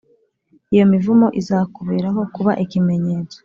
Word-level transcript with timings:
Iyo 0.73 0.85
mivumo 0.91 1.27
izakuberaho 1.39 2.21
kuba 2.35 2.51
ibimenyetso 2.63 3.37